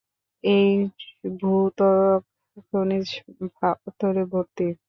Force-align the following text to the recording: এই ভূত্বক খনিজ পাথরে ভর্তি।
এই 0.43 0.71
ভূত্বক 1.39 2.21
খনিজ 2.67 3.07
পাথরে 3.61 4.23
ভর্তি। 4.31 4.67